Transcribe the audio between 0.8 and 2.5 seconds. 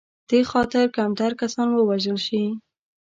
کمتر کسان ووژل شي.